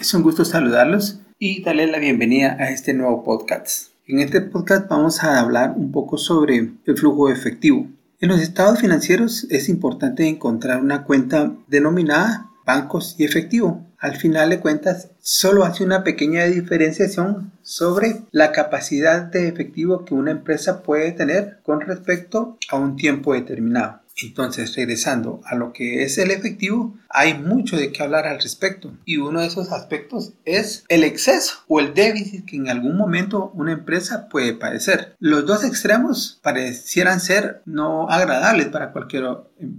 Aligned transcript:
Es 0.00 0.14
un 0.14 0.22
gusto 0.22 0.46
saludarlos 0.46 1.20
y 1.38 1.62
darles 1.62 1.90
la 1.90 1.98
bienvenida 1.98 2.56
a 2.58 2.70
este 2.70 2.94
nuevo 2.94 3.22
podcast. 3.22 3.90
En 4.06 4.20
este 4.20 4.40
podcast 4.40 4.88
vamos 4.88 5.22
a 5.22 5.38
hablar 5.38 5.74
un 5.76 5.92
poco 5.92 6.16
sobre 6.16 6.56
el 6.56 6.96
flujo 6.96 7.28
efectivo. 7.28 7.86
En 8.18 8.30
los 8.30 8.40
estados 8.40 8.80
financieros 8.80 9.46
es 9.50 9.68
importante 9.68 10.26
encontrar 10.26 10.80
una 10.80 11.04
cuenta 11.04 11.52
denominada 11.66 12.50
bancos 12.64 13.14
y 13.18 13.24
efectivo. 13.24 13.86
Al 13.98 14.16
final 14.16 14.48
de 14.48 14.60
cuentas, 14.60 15.10
solo 15.20 15.64
hace 15.64 15.84
una 15.84 16.02
pequeña 16.02 16.46
diferenciación 16.46 17.52
sobre 17.60 18.22
la 18.30 18.52
capacidad 18.52 19.24
de 19.24 19.48
efectivo 19.48 20.06
que 20.06 20.14
una 20.14 20.30
empresa 20.30 20.82
puede 20.82 21.12
tener 21.12 21.58
con 21.62 21.82
respecto 21.82 22.56
a 22.70 22.76
un 22.76 22.96
tiempo 22.96 23.34
determinado. 23.34 24.00
Entonces, 24.22 24.74
regresando 24.76 25.40
a 25.44 25.54
lo 25.54 25.72
que 25.72 26.02
es 26.02 26.18
el 26.18 26.30
efectivo, 26.30 26.96
hay 27.08 27.34
mucho 27.34 27.76
de 27.76 27.92
qué 27.92 28.02
hablar 28.02 28.26
al 28.26 28.40
respecto. 28.40 28.92
Y 29.04 29.16
uno 29.16 29.40
de 29.40 29.46
esos 29.46 29.72
aspectos 29.72 30.32
es 30.44 30.84
el 30.88 31.04
exceso 31.04 31.64
o 31.68 31.80
el 31.80 31.94
déficit 31.94 32.44
que 32.44 32.56
en 32.56 32.68
algún 32.68 32.96
momento 32.96 33.50
una 33.54 33.72
empresa 33.72 34.28
puede 34.28 34.54
padecer. 34.54 35.16
Los 35.18 35.46
dos 35.46 35.64
extremos 35.64 36.40
parecieran 36.42 37.20
ser 37.20 37.62
no 37.66 38.08
agradables 38.08 38.68
para 38.68 38.92
cualquier 38.92 39.24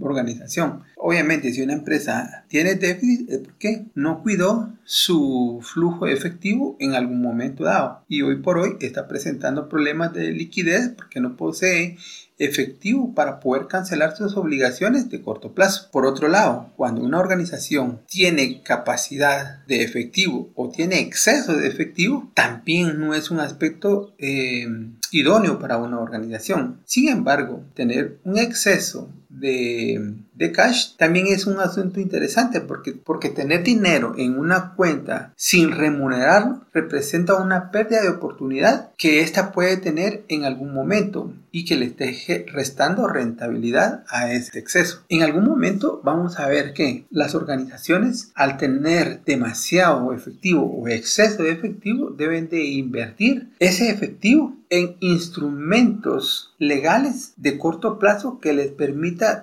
organización. 0.00 0.82
Obviamente, 1.04 1.52
si 1.52 1.60
una 1.62 1.72
empresa 1.72 2.44
tiene 2.46 2.76
déficit 2.76 3.28
es 3.28 3.38
porque 3.38 3.86
no 3.96 4.22
cuidó 4.22 4.72
su 4.84 5.58
flujo 5.60 6.06
efectivo 6.06 6.76
en 6.78 6.94
algún 6.94 7.20
momento 7.20 7.64
dado. 7.64 8.04
Y 8.08 8.22
hoy 8.22 8.36
por 8.36 8.58
hoy 8.58 8.76
está 8.80 9.08
presentando 9.08 9.68
problemas 9.68 10.12
de 10.12 10.30
liquidez 10.30 10.90
porque 10.90 11.18
no 11.18 11.36
posee 11.36 11.96
efectivo 12.38 13.14
para 13.14 13.40
poder 13.40 13.66
cancelar 13.66 14.16
sus 14.16 14.36
obligaciones 14.36 15.10
de 15.10 15.22
corto 15.22 15.52
plazo. 15.52 15.88
Por 15.90 16.06
otro 16.06 16.28
lado, 16.28 16.70
cuando 16.76 17.02
una 17.02 17.18
organización 17.18 18.00
tiene 18.06 18.62
capacidad 18.62 19.64
de 19.66 19.82
efectivo 19.82 20.52
o 20.54 20.70
tiene 20.70 21.00
exceso 21.00 21.56
de 21.56 21.66
efectivo, 21.66 22.30
también 22.34 23.00
no 23.00 23.14
es 23.14 23.32
un 23.32 23.40
aspecto 23.40 24.14
eh, 24.18 24.68
idóneo 25.10 25.58
para 25.58 25.78
una 25.78 25.98
organización. 25.98 26.80
Sin 26.84 27.08
embargo, 27.08 27.64
tener 27.74 28.18
un 28.22 28.38
exceso 28.38 29.10
de, 29.32 30.14
de, 30.34 30.52
cash 30.52 30.96
también 30.96 31.26
es 31.28 31.46
un 31.46 31.58
asunto 31.58 32.00
interesante 32.00 32.60
porque, 32.60 32.92
porque 32.92 33.30
tener 33.30 33.62
dinero 33.62 34.14
en 34.18 34.38
una 34.38 34.74
cuenta 34.74 35.32
sin 35.36 35.72
remunerarlo 35.72 36.60
representa 36.72 37.34
una 37.36 37.70
pérdida 37.70 38.02
de 38.02 38.10
oportunidad 38.10 38.90
que 38.96 39.20
ésta 39.20 39.52
puede 39.52 39.76
tener 39.78 40.24
en 40.28 40.44
algún 40.44 40.74
momento 40.74 41.32
y 41.50 41.64
que 41.64 41.76
le 41.76 41.86
esté 41.86 42.46
restando 42.52 43.06
rentabilidad 43.08 44.04
a 44.08 44.32
ese 44.32 44.58
exceso. 44.58 45.02
En 45.08 45.22
algún 45.22 45.44
momento 45.44 46.00
vamos 46.02 46.38
a 46.38 46.48
ver 46.48 46.72
que 46.72 47.04
las 47.10 47.34
organizaciones 47.34 48.32
al 48.34 48.56
tener 48.56 49.22
demasiado 49.24 50.12
efectivo 50.12 50.64
o 50.64 50.88
exceso 50.88 51.42
de 51.42 51.52
efectivo 51.52 52.10
deben 52.10 52.48
de 52.48 52.64
invertir 52.64 53.50
ese 53.58 53.90
efectivo 53.90 54.56
en 54.70 54.96
instrumentos 55.00 56.54
legales 56.58 57.34
de 57.36 57.58
corto 57.58 57.98
plazo 57.98 58.40
que 58.40 58.54
les 58.54 58.70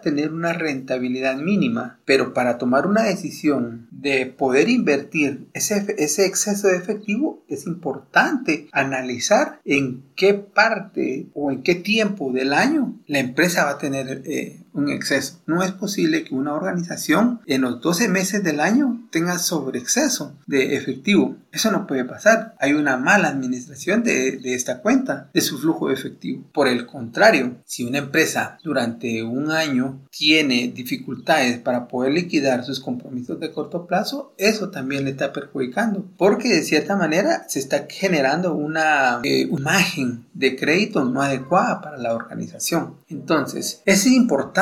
tener 0.02 0.34
una 0.34 0.54
rentabilidad 0.54 1.38
mínima. 1.38 2.00
Pero 2.06 2.34
para 2.34 2.58
tomar 2.58 2.88
una 2.88 3.04
decisión 3.04 3.88
de 3.92 4.26
poder 4.26 4.70
invertir 4.70 5.48
ese, 5.54 5.96
ese 5.98 6.26
exceso 6.26 6.68
de 6.68 6.78
efectivo 6.78 7.44
es 7.48 7.66
importante 7.66 8.68
analizar 8.72 9.60
en 9.66 10.04
qué 10.16 10.34
parte 10.34 11.28
o 11.34 11.52
en 11.52 11.64
qué 11.64 11.76
tiempo 11.76 12.32
del 12.32 12.54
año 12.54 13.00
la 13.08 13.20
empresa 13.20 13.66
va 13.66 13.72
a 13.72 13.78
tener 13.78 14.22
eh, 14.26 14.62
un 14.74 14.90
exceso. 14.90 15.40
No 15.46 15.64
es 15.64 15.72
posible 15.72 16.24
que 16.24 16.36
una 16.36 16.54
organización 16.54 17.42
en 17.46 17.62
los 17.62 17.82
12 17.82 18.10
meses 18.10 18.44
del 18.44 18.60
año 18.60 19.08
tenga 19.12 19.40
sobreexceso 19.40 20.36
de 20.48 20.76
efectivo. 20.76 21.36
Eso 21.52 21.72
no 21.72 21.88
puede 21.88 22.06
pasar. 22.06 22.56
Hay 22.60 22.74
una 22.74 22.98
mala 22.98 23.30
administración 23.30 24.04
de, 24.04 24.38
de 24.38 24.54
esta 24.54 24.82
cuenta, 24.82 25.30
de 25.34 25.42
su 25.42 25.58
flujo 25.58 25.88
de 25.88 25.96
efectivo. 25.96 26.44
Por 26.54 26.68
el 26.68 26.86
contrario, 26.86 27.58
si 27.66 27.84
una 27.84 27.98
empresa 27.98 28.58
durante 28.64 29.24
un 29.24 29.52
año 29.52 30.00
tiene 30.12 30.72
dificultades 30.74 31.58
para 31.58 31.88
poder 31.88 32.14
liquidar 32.14 32.64
sus 32.64 32.80
compromisos 32.80 33.40
de 33.40 33.52
corto 33.52 33.88
plazo, 33.88 34.34
eso 34.38 34.70
también 34.70 35.06
le 35.06 35.12
está 35.12 35.34
perjudicando. 35.34 36.06
Porque 36.18 36.50
de 36.50 36.64
cierta 36.64 36.96
manera 36.96 37.46
se 37.48 37.60
está 37.60 37.88
generando 37.90 38.54
una 38.54 39.22
eh, 39.24 39.48
imagen 39.50 40.26
de 40.34 40.56
crédito 40.56 41.04
no 41.04 41.22
adecuada 41.22 41.82
para 41.82 41.98
la 41.98 42.14
organización. 42.14 42.96
Entonces, 43.10 43.82
es 43.86 44.06
importante 44.06 44.60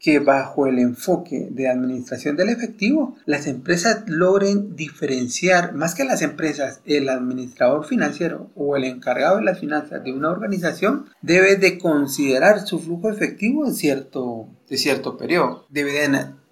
que 0.00 0.18
bajo 0.18 0.66
el 0.66 0.78
enfoque 0.78 1.48
de 1.50 1.68
administración 1.68 2.36
del 2.36 2.48
efectivo, 2.48 3.16
las 3.26 3.46
empresas 3.46 4.04
logren 4.06 4.76
diferenciar, 4.76 5.74
más 5.74 5.94
que 5.94 6.04
las 6.04 6.22
empresas, 6.22 6.80
el 6.84 7.08
administrador 7.08 7.86
financiero 7.86 8.50
o 8.54 8.76
el 8.76 8.84
encargado 8.84 9.36
de 9.36 9.44
las 9.44 9.60
finanzas 9.60 10.02
de 10.04 10.12
una 10.12 10.30
organización 10.30 11.06
debe 11.22 11.56
de 11.56 11.78
considerar 11.78 12.66
su 12.66 12.78
flujo 12.78 13.10
efectivo 13.10 13.66
en 13.66 13.74
cierto, 13.74 14.48
de 14.68 14.76
cierto 14.76 15.16
periodo. 15.16 15.66
Debe 15.68 15.90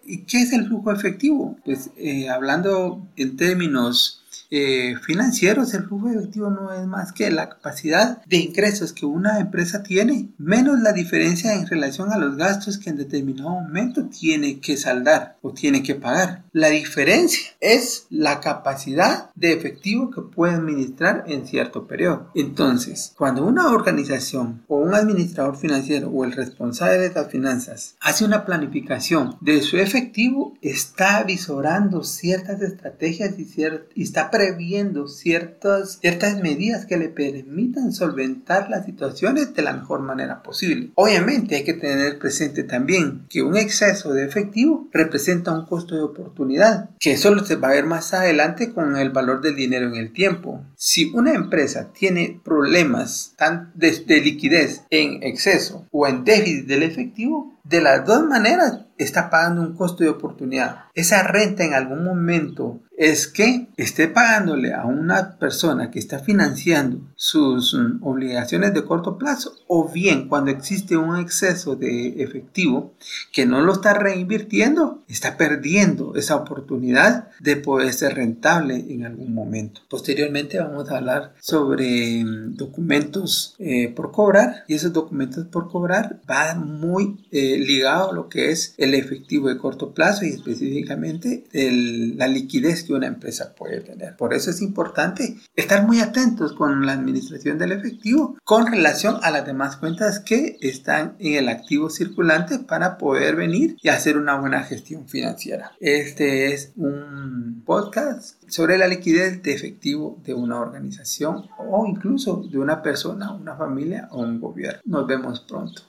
¿Y 0.05 0.25
qué 0.25 0.41
es 0.41 0.53
el 0.55 0.67
flujo 0.67 0.91
efectivo? 0.91 1.57
Pues 1.65 1.91
eh, 1.97 2.31
hablando 2.31 3.07
en 3.17 3.37
términos 3.37 4.18
eh, 4.51 4.95
financieros, 5.03 5.75
el 5.75 5.85
flujo 5.85 6.09
efectivo 6.09 6.51
no 6.51 6.73
es 6.73 6.87
más 6.87 7.13
que 7.13 7.31
la 7.31 7.49
capacidad 7.49 8.25
de 8.25 8.39
ingresos 8.39 8.93
que 8.93 9.07
una 9.07 9.41
empresa 9.41 9.83
tiene, 9.83 10.31
menos 10.39 10.81
la 10.81 10.93
diferencia 10.93 11.55
en 11.55 11.67
relación 11.67 12.13
a 12.13 12.19
los 12.19 12.37
gastos 12.37 12.79
que 12.79 12.91
en 12.91 12.97
determinado 12.97 13.51
momento 13.51 14.07
tiene 14.07 14.61
que 14.61 14.77
saldar 14.77 15.37
o 15.43 15.53
tiene 15.53 15.83
que 15.83 15.95
pagar. 15.95 16.45
La 16.53 16.69
diferencia 16.69 17.51
es 17.61 18.07
la 18.11 18.41
capacidad 18.41 19.31
de 19.35 19.53
efectivo 19.53 20.11
que 20.11 20.23
puede 20.23 20.55
administrar 20.55 21.25
en 21.27 21.47
cierto 21.47 21.87
periodo. 21.87 22.31
Entonces, 22.35 23.13
cuando 23.17 23.45
una 23.45 23.71
organización 23.71 24.65
o 24.69 24.79
un 24.79 24.95
administrador 24.95 25.57
financiero 25.57 26.09
o 26.09 26.25
el 26.25 26.33
responsable 26.33 26.99
de 26.99 27.13
las 27.13 27.31
finanzas 27.31 27.97
hace 28.01 28.25
una 28.25 28.45
planificación 28.45 29.37
de 29.41 29.61
su 29.61 29.77
efectivo, 29.77 30.55
está 30.63 31.23
visorando 31.23 32.03
ciertas 32.05 32.61
estrategias 32.63 33.39
y, 33.39 33.47
y 33.95 34.03
está 34.03 34.31
previendo 34.39 35.09
ciertas, 35.09 35.99
ciertas 36.01 36.41
medidas 36.41 36.87
que 36.87 36.97
le 36.97 37.09
permitan 37.09 37.93
solventar 37.93 38.71
las 38.71 38.85
situaciones 38.85 39.53
de 39.53 39.63
la 39.63 39.73
mejor 39.73 39.99
manera 39.99 40.45
posible. 40.45 40.93
Obviamente 40.95 41.57
hay 41.57 41.65
que 41.65 41.75
tener 41.75 42.21
presente 42.21 42.63
también 42.63 43.27
que 43.29 43.43
un 43.43 43.57
exceso 43.57 44.15
de 44.15 44.25
efectivo 44.25 44.87
representa 44.93 45.53
un 45.53 45.67
costo 45.67 45.97
de 45.97 46.03
oportunidad, 46.03 46.91
que 47.01 47.15
eso 47.15 47.37
se 47.45 47.57
va 47.57 47.71
a 47.71 47.73
ver 47.73 47.87
más 47.87 48.15
adelante 48.15 48.73
con 48.73 48.97
el 48.97 49.11
valor 49.11 49.41
del 49.41 49.57
dinero 49.57 49.89
en 49.89 49.97
el 49.97 50.13
tiempo. 50.13 50.63
Si 50.77 51.11
una 51.13 51.35
empresa 51.35 51.93
tiene 51.93 52.41
problemas 52.45 53.35
de 53.75 54.21
liquidez 54.21 54.83
en 54.91 55.25
exceso 55.25 55.89
o 55.91 56.07
en 56.07 56.23
déficit 56.23 56.67
del 56.67 56.85
efectivo, 56.85 57.59
de 57.65 57.81
las 57.81 58.07
dos 58.07 58.25
maneras 58.25 58.87
está 58.97 59.31
pagando 59.31 59.63
un 59.63 59.75
costo 59.75 60.03
de 60.03 60.11
oportunidad. 60.11 60.85
Esa 60.95 61.23
renta 61.23 61.65
en 61.65 61.75
algún 61.75 62.03
momento 62.03 62.81
es 62.99 63.29
que 63.29 63.69
esté 63.77 64.09
pagándole 64.09 64.75
a 64.75 64.85
una 64.85 65.39
persona 65.39 65.89
que 65.89 66.01
está 66.01 66.19
financiando 66.19 67.01
sus 67.15 67.73
mm, 67.73 68.03
obligaciones 68.03 68.75
de 68.75 68.85
corto 68.85 69.17
plazo 69.17 69.55
o 69.69 69.89
bien 69.89 70.29
cuando 70.29 70.51
existe 70.51 70.97
un 70.97 71.17
exceso 71.17 71.77
de 71.77 72.21
efectivo 72.23 72.95
que 73.33 73.47
no 73.47 73.61
lo 73.61 73.75
está 73.75 73.95
reinvirtiendo, 73.95 75.05
está 75.09 75.37
perdiendo 75.37 76.17
esa 76.17 76.35
oportunidad 76.35 77.29
de 77.39 77.55
poder 77.55 77.93
ser 77.93 78.17
rentable 78.17 78.85
en 78.89 79.07
algún 79.07 79.33
momento. 79.33 79.81
Posteriormente 79.89 80.59
vamos 80.59 80.91
a 80.91 80.97
hablar 80.97 81.35
sobre 81.39 82.25
mm, 82.25 82.57
documentos 82.57 83.55
eh, 83.61 83.93
por 83.95 84.11
cobrar 84.11 84.65
y 84.67 84.75
esos 84.75 84.93
documentos 84.93 85.47
por 85.47 85.71
cobrar 85.71 86.21
van 86.27 86.81
muy 86.81 87.25
eh, 87.31 87.59
ligados 87.59 88.11
a 88.11 88.15
lo 88.15 88.29
que 88.29 88.51
es 88.51 88.75
el 88.77 88.95
efectivo 88.95 89.49
de 89.49 89.57
corto 89.57 89.95
plazo 89.95 90.25
y 90.25 90.31
específicamente 90.31 91.45
la 91.53 92.27
liquidez 92.27 92.88
que 92.89 92.95
una 92.95 93.07
empresa 93.07 93.55
puede 93.55 93.81
tener. 93.81 94.17
Por 94.17 94.33
eso 94.33 94.51
es 94.51 94.63
importante 94.63 95.37
estar 95.55 95.87
muy 95.87 96.01
atentos 96.01 96.55
con 96.55 96.87
la 96.87 96.93
administración 96.93 97.59
del 97.59 97.73
efectivo 97.73 98.37
con 98.45 98.67
relación 98.67 99.19
a 99.23 99.31
las 99.31 99.45
demás 99.45 99.77
cuentas 99.77 100.21
que 100.21 100.57
están 100.61 101.15
en 101.19 101.35
el 101.35 101.49
activo 101.49 101.91
circulante 101.91 102.59
para 102.59 102.97
poder 102.97 103.37
venir 103.37 103.77
y 103.83 103.91
hacer 103.91 104.17
una 104.17 104.41
buena 104.41 104.63
gestión 104.65 105.07
financiera. 105.07 105.73
Este 105.81 106.53
es 106.53 106.73
un 106.77 107.63
podcast 107.67 108.43
sobre 108.49 108.79
la 108.79 108.89
liquidez 108.89 109.43
de 109.43 109.53
efectivo 109.53 110.19
de 110.25 110.33
una 110.33 110.59
organización 110.59 111.45
o 111.59 111.87
incluso 111.87 112.43
de 112.51 112.59
una 112.59 112.83
persona, 112.83 113.33
una 113.33 113.55
familia 113.55 114.09
o 114.11 114.23
un 114.23 114.41
gobierno. 114.41 114.81
Nos 114.87 115.07
vemos 115.07 115.41
pronto. 115.41 115.83